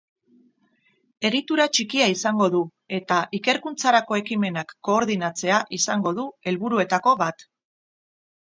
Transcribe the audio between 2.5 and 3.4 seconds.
du, eta